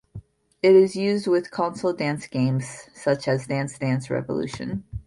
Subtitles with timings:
[0.63, 4.83] It is used with console dance games such as Dance Dance Revolution.